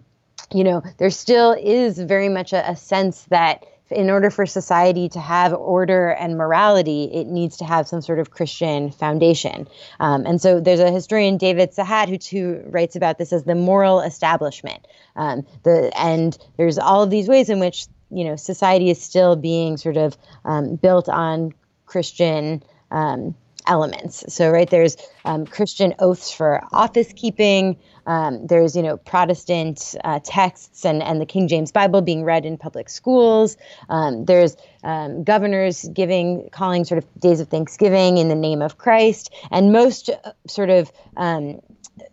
[0.53, 5.09] you know, there still is very much a, a sense that in order for society
[5.09, 9.67] to have order and morality, it needs to have some sort of Christian foundation.
[9.99, 13.55] Um, and so there's a historian, David Sehat, who, who writes about this as the
[13.55, 14.87] moral establishment.
[15.15, 19.35] Um, the, and there's all of these ways in which you know society is still
[19.35, 21.53] being sort of um, built on
[21.85, 23.35] Christian um,
[23.67, 24.23] elements.
[24.27, 27.77] So, right, there's um, Christian oaths for office keeping.
[28.07, 32.45] Um, there's, you know, Protestant uh, texts and, and the King James Bible being read
[32.45, 33.57] in public schools.
[33.89, 38.79] Um, there's um, governors giving, calling sort of days of Thanksgiving in the name of
[38.79, 39.31] Christ.
[39.51, 41.59] And most uh, sort of um,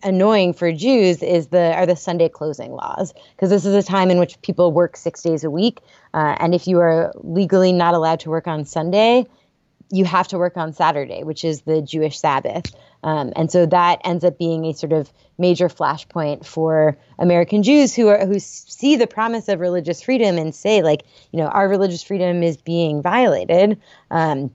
[0.03, 4.11] annoying for Jews is the are the Sunday closing laws because this is a time
[4.11, 5.81] in which people work six days a week,
[6.15, 9.27] uh, and if you are legally not allowed to work on Sunday,
[9.91, 12.75] you have to work on Saturday, which is the Jewish Sabbath.
[13.03, 17.95] Um, and so that ends up being a sort of major flashpoint for American Jews
[17.95, 21.69] who are who see the promise of religious freedom and say, like, you know, our
[21.69, 23.81] religious freedom is being violated.
[24.11, 24.51] Um,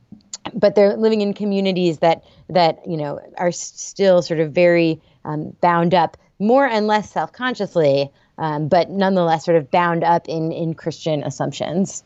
[0.54, 5.56] but they're living in communities that that you know are still sort of very um,
[5.62, 10.74] bound up, more and less self-consciously, um, but nonetheless sort of bound up in in
[10.74, 12.04] Christian assumptions.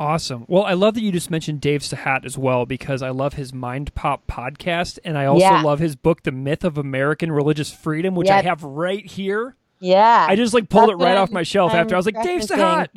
[0.00, 0.44] Awesome.
[0.46, 3.52] Well, I love that you just mentioned Dave Sehat as well because I love his
[3.52, 5.62] Mind Pop podcast and I also yeah.
[5.62, 8.44] love his book, The Myth of American Religious Freedom, which yep.
[8.44, 9.56] I have right here.
[9.80, 10.26] Yeah.
[10.28, 12.22] I just like pulled That's it right off my shelf I'm after I was like,
[12.22, 12.88] Dave Sehat.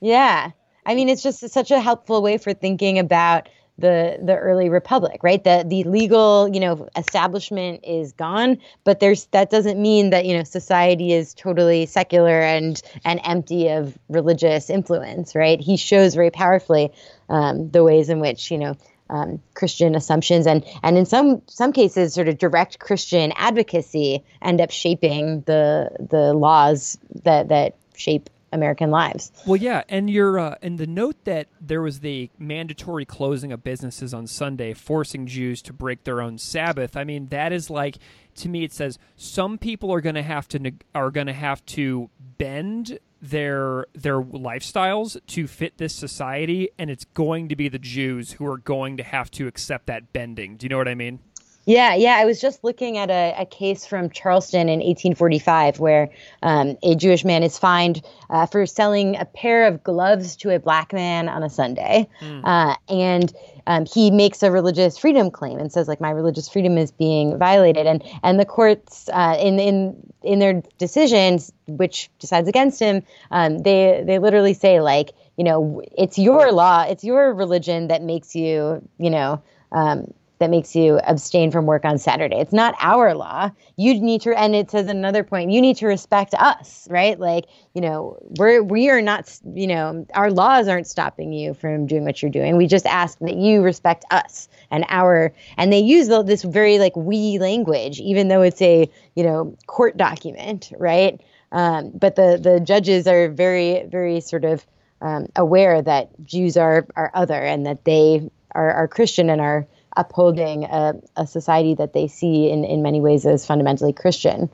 [0.00, 0.50] Yeah.
[0.86, 3.48] I mean, it's just such a helpful way for thinking about
[3.82, 5.42] the the early republic right?
[5.44, 10.34] The the legal you know establishment is gone but there's that doesn't mean that you
[10.36, 15.60] know society is totally secular and and empty of religious influence right?
[15.60, 16.92] He shows very powerfully
[17.28, 18.76] um, the ways in which you know
[19.10, 24.60] um, Christian assumptions and and in some some cases sort of direct Christian advocacy end
[24.60, 29.32] up shaping the the laws that that shape American lives.
[29.46, 33.64] Well, yeah, and you're uh, and the note that there was the mandatory closing of
[33.64, 36.96] businesses on Sunday, forcing Jews to break their own Sabbath.
[36.96, 37.98] I mean, that is like
[38.36, 38.64] to me.
[38.64, 42.98] It says some people are going to have to are going to have to bend
[43.22, 48.46] their their lifestyles to fit this society, and it's going to be the Jews who
[48.46, 50.56] are going to have to accept that bending.
[50.56, 51.20] Do you know what I mean?
[51.64, 52.16] Yeah, yeah.
[52.16, 56.10] I was just looking at a, a case from Charleston in 1845 where
[56.42, 60.58] um, a Jewish man is fined uh, for selling a pair of gloves to a
[60.58, 62.08] black man on a Sunday.
[62.20, 62.40] Mm.
[62.44, 63.32] Uh, and
[63.68, 67.38] um, he makes a religious freedom claim and says, like, my religious freedom is being
[67.38, 67.86] violated.
[67.86, 73.58] And and the courts, uh, in in in their decisions, which decides against him, um,
[73.58, 78.34] they they literally say, like, you know, it's your law, it's your religion that makes
[78.34, 79.40] you, you know.
[79.70, 80.12] Um,
[80.42, 82.36] that makes you abstain from work on Saturday.
[82.36, 83.48] It's not our law.
[83.76, 87.18] You need to, and it says another point, you need to respect us, right?
[87.18, 91.86] Like, you know, we're, we are not, you know, our laws aren't stopping you from
[91.86, 92.56] doing what you're doing.
[92.56, 96.96] We just ask that you respect us and our, and they use this very like
[96.96, 101.20] we language, even though it's a, you know, court document, right?
[101.52, 104.66] Um, but the, the judges are very, very sort of
[105.02, 109.68] um, aware that Jews are, are other and that they are, are Christian and are,
[109.96, 114.50] upholding a, a society that they see in, in many ways as fundamentally Christian.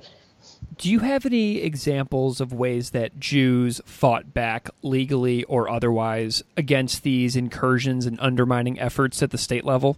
[0.77, 7.03] Do you have any examples of ways that Jews fought back legally or otherwise against
[7.03, 9.96] these incursions and undermining efforts at the state level?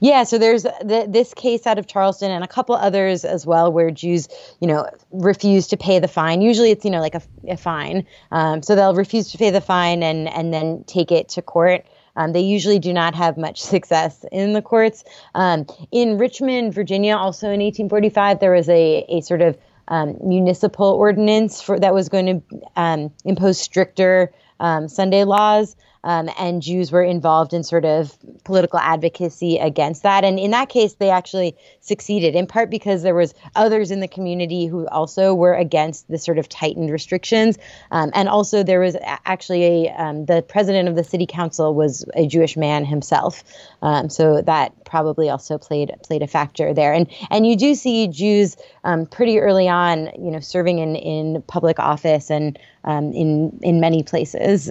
[0.00, 3.70] Yeah, so there's the, this case out of Charleston and a couple others as well
[3.72, 4.28] where Jews,
[4.60, 6.42] you know, refuse to pay the fine.
[6.42, 8.06] Usually it's, you know, like a, a fine.
[8.30, 11.86] Um, so they'll refuse to pay the fine and, and then take it to court.
[12.16, 15.04] Um, they usually do not have much success in the courts.
[15.34, 19.56] Um, in Richmond, Virginia, also in 1845, there was a, a sort of
[19.88, 26.28] um, municipal ordinance for that was going to um, impose stricter um, Sunday laws um,
[26.38, 30.24] and Jews were involved in sort of political advocacy against that.
[30.24, 34.08] And in that case, they actually succeeded, in part because there was others in the
[34.08, 37.58] community who also were against the sort of tightened restrictions,
[37.90, 38.96] um, and also there was
[39.26, 43.44] actually a um, the president of the city council was a Jewish man himself,
[43.82, 46.92] um, so that probably also played played a factor there.
[46.92, 51.42] And and you do see Jews um, pretty early on, you know, serving in in
[51.42, 54.70] public office and um, in in many places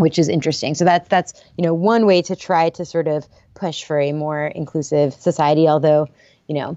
[0.00, 0.74] which is interesting.
[0.74, 4.12] So that's that's you know one way to try to sort of push for a
[4.12, 5.68] more inclusive society.
[5.68, 6.08] Although
[6.46, 6.76] you know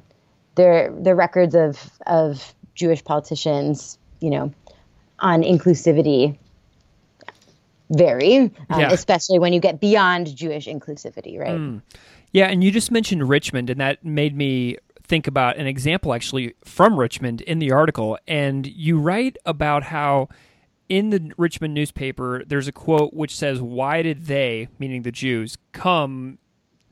[0.56, 4.54] there the records of of Jewish politicians you know
[5.20, 6.38] on inclusivity
[7.90, 8.92] vary, um, yeah.
[8.92, 11.52] especially when you get beyond Jewish inclusivity, right?
[11.52, 11.82] Mm.
[12.32, 14.78] Yeah, and you just mentioned Richmond, and that made me
[15.14, 18.18] think about an example actually from Richmond in the article.
[18.28, 20.28] And you write about how
[20.90, 25.56] in the Richmond newspaper, there's a quote which says, Why did they, meaning the Jews,
[25.72, 26.40] come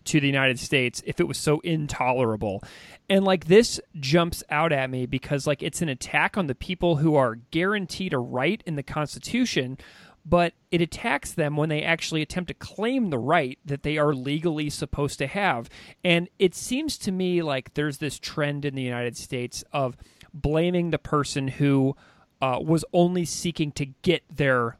[0.04, 2.64] to the United States if it was so intolerable?
[3.10, 6.98] And like this jumps out at me because like it's an attack on the people
[6.98, 9.80] who are guaranteed a right in the Constitution,
[10.26, 14.14] but it attacks them when they actually attempt to claim the right that they are
[14.14, 15.70] legally supposed to have.
[16.04, 19.98] And it seems to me like there's this trend in the United States of
[20.34, 21.96] blaming the person who
[22.42, 24.78] uh, was only seeking to get their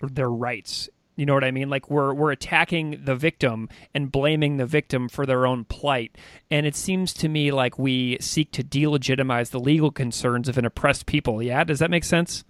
[0.00, 0.88] their rights.
[1.14, 1.68] You know what I mean?
[1.68, 6.16] Like we're we're attacking the victim and blaming the victim for their own plight.
[6.50, 10.64] And it seems to me like we seek to delegitimize the legal concerns of an
[10.64, 11.42] oppressed people.
[11.42, 12.44] Yeah, does that make sense?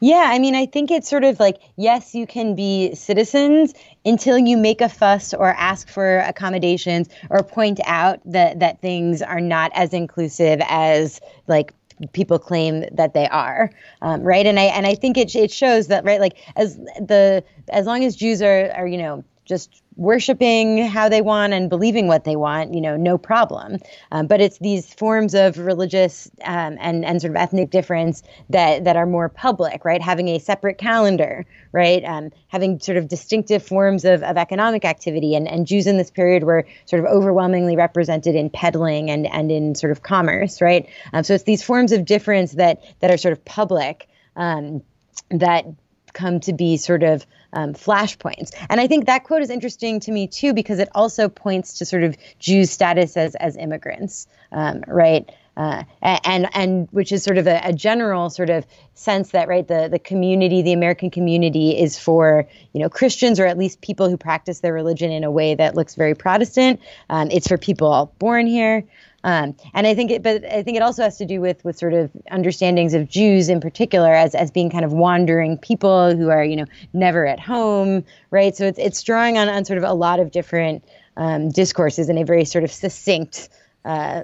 [0.00, 4.38] Yeah, I mean, I think it's sort of like yes, you can be citizens until
[4.38, 9.40] you make a fuss or ask for accommodations or point out that that things are
[9.40, 11.74] not as inclusive as like
[12.12, 13.70] people claim that they are,
[14.02, 14.46] um, right?
[14.46, 18.04] And I and I think it it shows that right, like as the as long
[18.04, 22.34] as Jews are are you know just worshiping how they want and believing what they
[22.34, 23.76] want, you know, no problem.
[24.10, 28.84] Um, but it's these forms of religious um, and and sort of ethnic difference that
[28.84, 30.00] that are more public, right?
[30.00, 32.02] Having a separate calendar, right?
[32.02, 36.10] Um, having sort of distinctive forms of, of economic activity, and and Jews in this
[36.10, 40.88] period were sort of overwhelmingly represented in peddling and and in sort of commerce, right?
[41.12, 44.82] Um, so it's these forms of difference that that are sort of public um,
[45.30, 45.66] that
[46.14, 48.50] come to be sort of um, flashpoints.
[48.68, 51.84] And I think that quote is interesting to me too because it also points to
[51.84, 55.30] sort of Jews' status as as immigrants, um, right?
[55.56, 59.66] Uh, and and which is sort of a, a, general sort of sense that right
[59.66, 64.08] the the community the American community is for you know Christians or at least people
[64.08, 66.80] who practice their religion in a way that looks very Protestant.
[67.10, 68.84] Um, it's for people born here.
[69.22, 71.76] Um, and I think it, but I think it also has to do with with
[71.76, 76.30] sort of understandings of Jews in particular as as being kind of wandering people who
[76.30, 78.56] are you know never at home, right?
[78.56, 80.84] So it's it's drawing on on sort of a lot of different
[81.16, 83.50] um, discourses in a very sort of succinct
[83.84, 84.22] uh,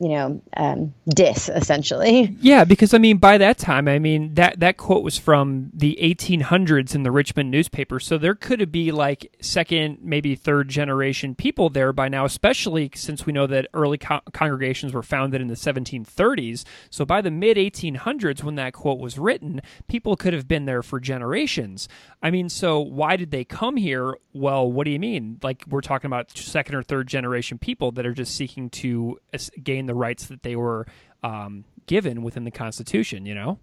[0.00, 2.36] you know um, dis essentially.
[2.40, 5.98] Yeah because i mean by that time i mean that that quote was from the
[6.02, 8.00] 1800s in the richmond newspaper.
[8.00, 13.26] So there could be like second maybe third generation people there by now especially since
[13.26, 17.56] we know that early co- congregations were founded in the 1730s so by the mid
[17.58, 21.88] 1800s when that quote was written people could have been there for generations.
[22.22, 24.16] I mean so why did they come here?
[24.32, 25.38] Well what do you mean?
[25.42, 29.18] Like we're talking about second or third generation people that are just seeking to
[29.62, 30.86] gain the rights that they were
[31.24, 33.26] um, given within the Constitution.
[33.26, 33.58] You know.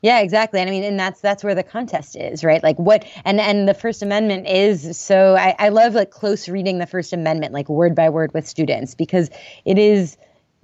[0.00, 0.60] Yeah, exactly.
[0.60, 2.62] And I mean, and that's that's where the contest is, right?
[2.62, 6.78] Like what and and the First Amendment is so I, I love like close reading
[6.78, 9.30] the First Amendment, like word by word with students, because
[9.64, 10.18] it is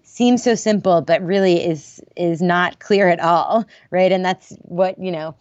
[0.05, 4.12] seems so simple, but really is is not clear at all, right?
[4.12, 5.35] And that's what, you know,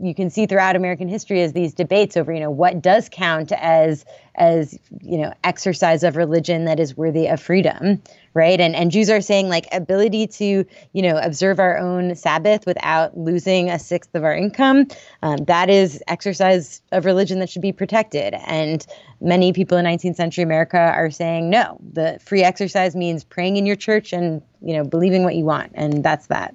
[0.00, 3.52] you can see throughout American history is these debates over, you know, what does count
[3.52, 4.04] as
[4.36, 8.00] as you know exercise of religion that is worthy of freedom,
[8.32, 8.58] right?
[8.60, 13.16] And and Jews are saying like ability to you know observe our own Sabbath without
[13.16, 14.86] losing a sixth of our income,
[15.22, 18.34] um, that is exercise of religion that should be protected.
[18.46, 18.84] And
[19.20, 23.66] many people in 19th century America are saying no, the free exercise means praying in
[23.66, 26.54] your church and you know believing what you want, and that's that.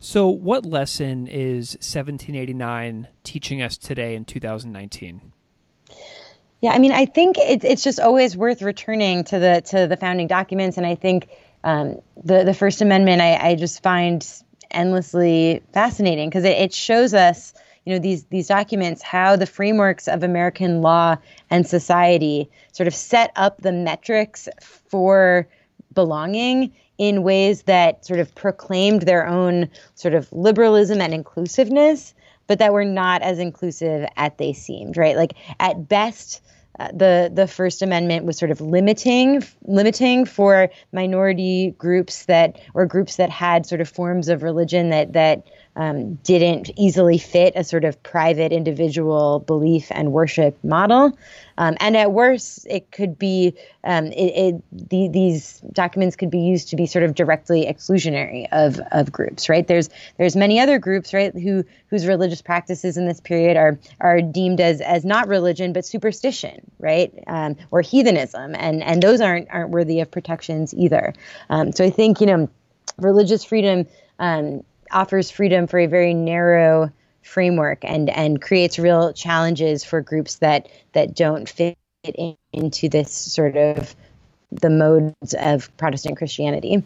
[0.00, 5.32] So, what lesson is 1789 teaching us today in 2019?
[6.60, 9.96] Yeah, I mean, I think it's it's just always worth returning to the to the
[9.96, 11.28] founding documents, and I think
[11.64, 14.24] um, the the First Amendment I, I just find
[14.70, 17.52] endlessly fascinating because it, it shows us,
[17.84, 21.16] you know, these these documents how the frameworks of American law
[21.50, 25.48] and society sort of set up the metrics for
[25.92, 32.12] belonging in ways that sort of proclaimed their own sort of liberalism and inclusiveness,
[32.48, 35.16] but that were not as inclusive as they seemed, right?
[35.16, 36.42] Like at best,
[36.78, 42.86] uh, the the First Amendment was sort of limiting limiting for minority groups that or
[42.86, 45.46] groups that had sort of forms of religion that that
[45.78, 51.16] um, didn't easily fit a sort of private individual belief and worship model.
[51.56, 53.54] Um, and at worst, it could be
[53.84, 58.48] um, it, it, the, these documents could be used to be sort of directly exclusionary
[58.50, 59.66] of, of groups, right?
[59.66, 64.20] There's there's many other groups, right, who whose religious practices in this period are are
[64.20, 69.48] deemed as as not religion but superstition, right, um, or heathenism, and and those aren't
[69.50, 71.14] aren't worthy of protections either.
[71.50, 72.48] Um, so I think you know
[72.98, 73.86] religious freedom
[74.18, 76.90] um, offers freedom for a very narrow
[77.22, 83.12] framework and and creates real challenges for groups that that don't fit in, into this
[83.12, 83.94] sort of
[84.50, 86.82] the modes of Protestant Christianity.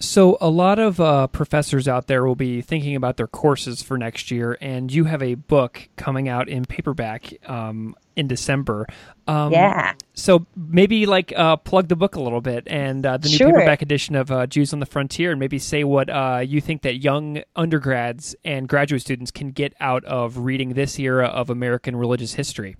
[0.00, 3.98] So, a lot of uh, professors out there will be thinking about their courses for
[3.98, 8.86] next year, and you have a book coming out in paperback um, in December.
[9.26, 9.94] Um, yeah.
[10.14, 13.48] So maybe like uh, plug the book a little bit and uh, the new sure.
[13.48, 16.82] paperback edition of uh, Jews on the Frontier, and maybe say what uh, you think
[16.82, 21.96] that young undergrads and graduate students can get out of reading this era of American
[21.96, 22.76] religious history.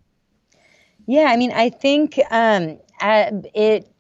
[1.07, 3.91] Yeah, I mean, I think um, uh, it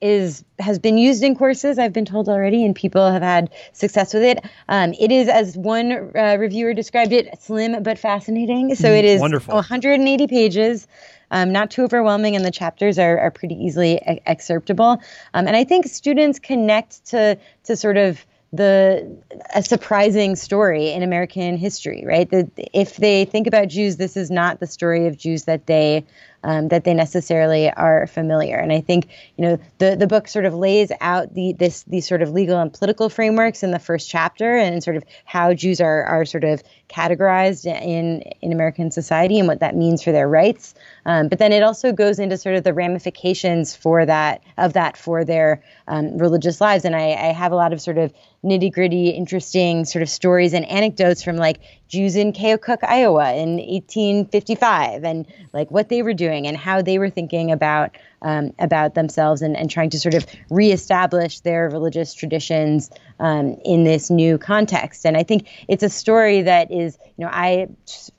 [0.00, 4.14] is has been used in courses I've been told already, and people have had success
[4.14, 4.44] with it.
[4.68, 8.74] Um, it is, as one uh, reviewer described it, slim but fascinating.
[8.74, 9.54] So it is Wonderful.
[9.54, 10.86] 180 pages.
[11.32, 15.00] Um, not too overwhelming, and the chapters are, are pretty easily e- excerptable.
[15.32, 19.16] Um, and I think students connect to to sort of the
[19.54, 22.28] a surprising story in American history, right?
[22.30, 26.04] That if they think about Jews, this is not the story of Jews that they
[26.44, 28.56] um, that they necessarily are familiar.
[28.56, 32.06] And I think you know the the book sort of lays out the this these
[32.08, 35.80] sort of legal and political frameworks in the first chapter, and sort of how Jews
[35.80, 40.28] are are sort of categorized in in American society and what that means for their
[40.28, 40.74] rights.
[41.06, 44.96] Um, but then it also goes into sort of the ramifications for that of that
[44.96, 46.84] for their um, religious lives.
[46.84, 48.12] And I, I have a lot of sort of
[48.44, 53.56] nitty gritty, interesting sort of stories and anecdotes from like Jews in Keokuk, Iowa in
[53.56, 58.94] 1855, and like what they were doing and how they were thinking about um, about
[58.94, 64.38] themselves and, and trying to sort of reestablish their religious traditions um, in this new
[64.38, 65.06] context.
[65.06, 67.68] And I think it's a story that is, you know, I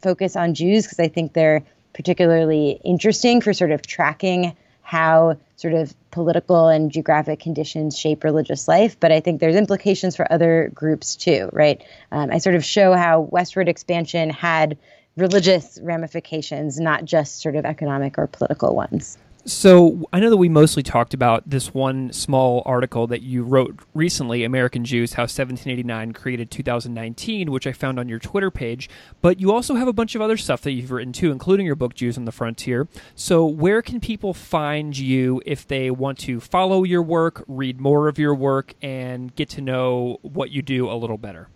[0.02, 5.74] focus on Jews because I think they're particularly interesting for sort of tracking how sort
[5.74, 10.70] of political and geographic conditions shape religious life, but I think there's implications for other
[10.74, 11.82] groups too, right?
[12.12, 14.78] Um, I sort of show how westward expansion had
[15.18, 19.18] religious ramifications, not just sort of economic or political ones.
[19.44, 23.80] So I know that we mostly talked about this one small article that you wrote
[23.96, 28.88] recently, American Jews, how 1789 created 2019, which I found on your Twitter page.
[29.20, 31.76] But you also have a bunch of other stuff that you've written too, including your
[31.76, 32.88] book, Jews on the Frontier.
[33.16, 38.08] So where can people find you if they want to follow your work, read more
[38.08, 41.50] of your work, and get to know what you do a little better?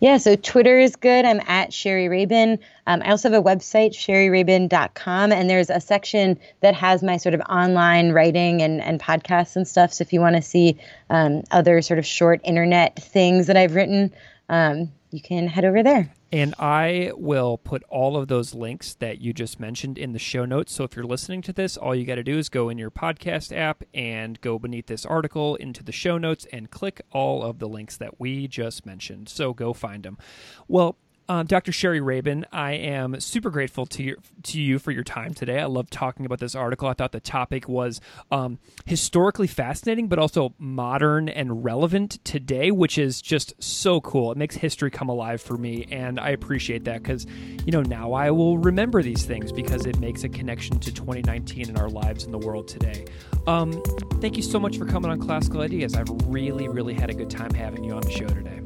[0.00, 1.24] Yeah, so Twitter is good.
[1.24, 2.60] I'm at Shari Rabin.
[2.86, 7.34] Um, I also have a website, sharirabin.com, and there's a section that has my sort
[7.34, 9.92] of online writing and, and podcasts and stuff.
[9.92, 10.78] So if you want to see
[11.10, 14.12] um, other sort of short internet things that I've written,
[14.48, 16.08] um, you can head over there.
[16.30, 20.44] And I will put all of those links that you just mentioned in the show
[20.44, 20.72] notes.
[20.72, 22.90] So if you're listening to this, all you got to do is go in your
[22.90, 27.60] podcast app and go beneath this article into the show notes and click all of
[27.60, 29.30] the links that we just mentioned.
[29.30, 30.18] So go find them.
[30.66, 30.96] Well,
[31.28, 31.72] um, Dr.
[31.72, 35.58] Shari Rabin, I am super grateful to you, to you for your time today.
[35.60, 36.88] I love talking about this article.
[36.88, 38.00] I thought the topic was
[38.30, 44.32] um, historically fascinating, but also modern and relevant today, which is just so cool.
[44.32, 47.26] It makes history come alive for me, and I appreciate that because,
[47.64, 51.68] you know, now I will remember these things because it makes a connection to 2019
[51.68, 53.04] and our lives in the world today.
[53.46, 53.82] Um,
[54.20, 55.94] thank you so much for coming on Classical Ideas.
[55.94, 58.60] I've really, really had a good time having you on the show today.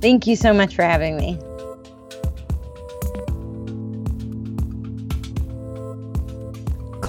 [0.00, 1.38] Thank you so much for having me.